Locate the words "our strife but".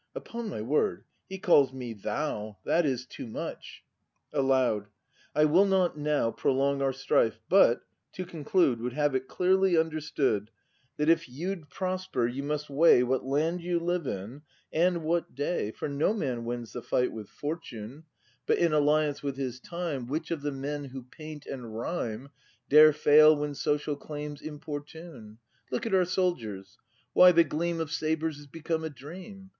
6.81-7.81